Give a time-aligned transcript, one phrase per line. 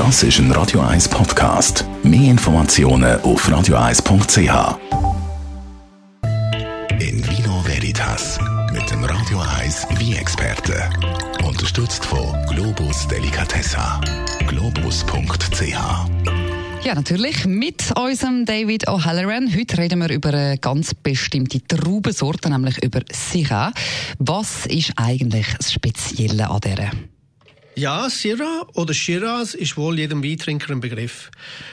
[0.00, 1.84] Das ist ein Radio 1 Podcast.
[2.02, 4.78] Mehr Informationen auf radio1.ch.
[6.98, 8.38] In Vino Veritas
[8.72, 10.88] mit dem Radio 1 wie experte
[11.46, 14.00] Unterstützt von Globus Delicatessa.
[14.46, 15.76] Globus.ch
[16.82, 19.54] ja, natürlich mit unserem David O'Halloran.
[19.54, 23.74] Heute reden wir über eine ganz bestimmte Traubensorte, nämlich über Syrah.
[24.18, 26.90] Was ist eigentlich das Spezielle an dieser?
[27.80, 31.30] Ja, Syrah oder Shiraz ist wohl jedem Weintrinker ein Begriff.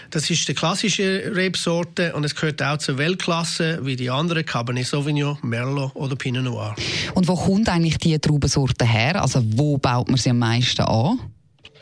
[0.09, 4.87] Das ist die klassische Rebsorte und es gehört auch zur Weltklasse wie die anderen Cabernet
[4.87, 6.77] Sauvignon, Merlot oder Pinot Noir.
[7.13, 9.21] Und wo kommt eigentlich die Traubensorte her?
[9.21, 11.19] Also wo baut man sie am meisten an?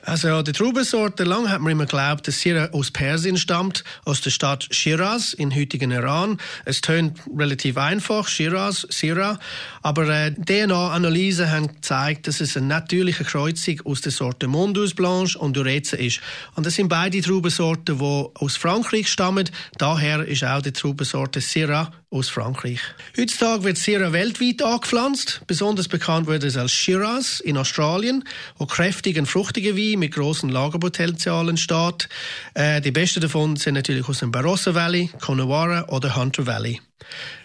[0.06, 4.30] Also die Traubensorte, lang hat man immer geglaubt, dass sie aus Persien stammt, aus der
[4.30, 6.38] Stadt Shiraz in heutigen Iran.
[6.64, 9.40] Es tönt relativ einfach, Shiraz, Syrah,
[9.82, 15.40] aber äh, DNA-Analysen haben gezeigt, dass es eine natürliche Kreuzung aus der Sorte Mondus Blanche
[15.40, 16.22] und Dureze ist.
[16.54, 19.50] Und das sind beide Traubensorten, die aus Frankreich stammen.
[19.80, 22.80] Daher ist auch die Traubensorte Syrah aus Frankreich.
[23.18, 25.42] Heutzutage wird Syrah weltweit angepflanzt.
[25.48, 28.24] Besonders bekannt wird es als Shiraz in Australien,
[28.58, 32.10] wo kräftig und fruchtige Wein mit großen Lagerpotenzialen steht.
[32.54, 36.82] Äh, die besten davon sind natürlich aus dem Barossa Valley, Connemara oder Hunter Valley.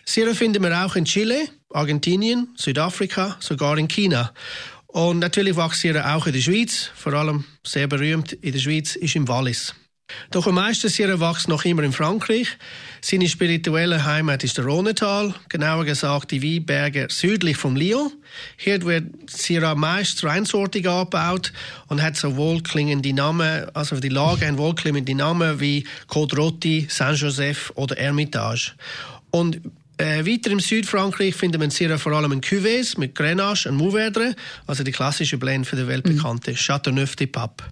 [0.04, 4.32] Syrah finden wir auch in Chile, Argentinien, Südafrika, sogar in China.
[4.86, 8.96] Und natürlich wächst Syrah auch in der Schweiz, vor allem sehr berühmt in der Schweiz
[8.96, 9.74] ist im Wallis.
[10.30, 12.56] Doch am meisten Syrah wächst noch immer in Frankreich.
[13.00, 18.12] Seine spirituelle Heimat ist der Rhonetal, genauer gesagt die Weinberge südlich vom Lyon.
[18.56, 21.52] Hier wird Syrah meist reinsortig angebaut
[21.88, 27.72] und hat so wohlklingende Namen, also die Lage ein wohlklingende Namen wie Côte Rotti, Saint-Joseph
[27.74, 28.72] oder Hermitage.
[29.30, 29.60] Und
[30.00, 34.34] äh, weiter im Südfrankreich findet man Syrah vor allem in Cuvées mit Grenache und Mourvèdre,
[34.66, 36.56] also die klassische Blend für die weltbekannte mhm.
[36.56, 37.64] Chateauneuf de Pape.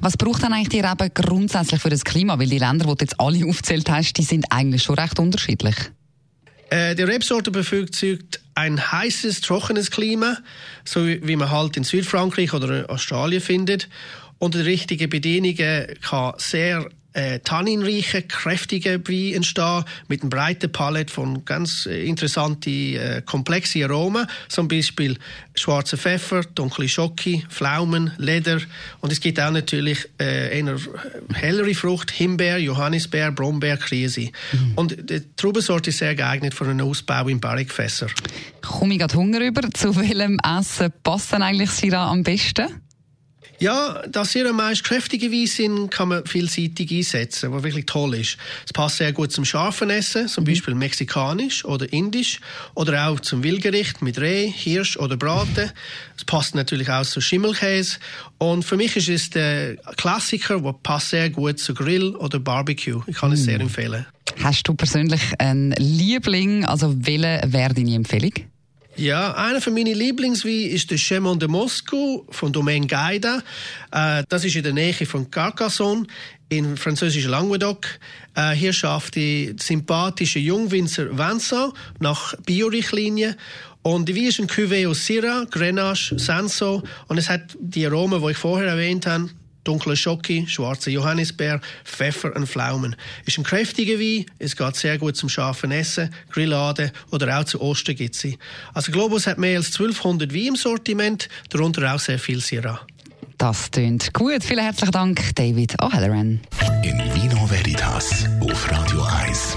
[0.00, 2.38] Was braucht dann eigentlich die Rebe grundsätzlich für das Klima?
[2.38, 5.76] Weil die Länder, die du jetzt alle aufgezählt hast, die sind eigentlich schon recht unterschiedlich.
[6.70, 10.38] Äh, die Rebsorte bevorzugt ein heißes, trockenes Klima,
[10.84, 13.88] so wie man halt in Südfrankreich oder Australien findet.
[14.38, 21.44] Unter richtigen Bedingungen kann sehr äh, tanninreiche, kräftige Wein entstehen, mit einem breiten Palette von
[21.46, 25.16] ganz äh, interessanten, äh, komplexen Aromen, zum Beispiel
[25.54, 28.60] schwarzer Pfeffer, dunkle Schoki, Pflaumen, Leder
[29.00, 30.76] und es gibt auch natürlich äh, eine
[31.32, 34.28] hellere Frucht, Himbeer, Johannisbeer, Brombeer, Krise.
[34.52, 34.72] Mhm.
[34.74, 38.08] Und die Traubensorte ist sehr geeignet für einen Ausbau in Barrikfässer.
[38.60, 39.62] Komme ich gerade Hunger über.
[39.72, 42.85] Zu welchem Essen passt denn eigentlich Syrah am besten?
[43.58, 48.36] Ja, da sie meist kräftige Wein sind, kann man vielseitig einsetzen, was wirklich toll ist.
[48.64, 50.48] Es passt sehr gut zum scharfen Essen, zum mhm.
[50.48, 52.40] Beispiel mexikanisch oder indisch,
[52.74, 55.70] oder auch zum Wildgericht mit Reh, Hirsch oder Braten.
[56.16, 57.98] Es passt natürlich auch zu Schimmelkäse.
[58.38, 63.02] Und für mich ist es der Klassiker, der passt sehr gut zu Grill oder Barbecue.
[63.06, 63.62] Ich kann es sehr mhm.
[63.62, 64.06] empfehlen.
[64.42, 66.64] Hast du persönlich einen Liebling?
[66.64, 68.32] Also, welche wäre deine Empfehlung?
[68.98, 73.42] Ja, einer von meinen Lieblingsweinen ist der Chemon de Moscou von Domaine Gaida.
[73.92, 76.06] Äh, das ist in der Nähe von Carcassonne
[76.48, 77.86] in französischen Languedoc.
[78.34, 83.36] Äh, hier schafft die sympathische Jungwinzer Vincent nach Biorichtlinien
[83.82, 88.22] und die Wein ist ein Cuvée aus Syrah, Grenache, Sanso und es hat die Aromen,
[88.22, 89.28] die ich vorher erwähnt habe,
[89.66, 92.96] dunkle Schoki, schwarze Johannisbeer, Pfeffer und Pflaumen.
[93.24, 97.58] Ist ein kräftiger Wein, es geht sehr gut zum scharfen Essen, Grillade oder auch zu
[97.94, 98.38] gibt sie.
[98.74, 102.80] Also Globus hat mehr als 1200 Wein im Sortiment, darunter auch sehr viel Syrah.
[103.38, 104.42] Das klingt gut.
[104.42, 106.38] Vielen herzlichen Dank, David O'Halloran.
[106.82, 109.56] In Vino Veritas auf Radio 1.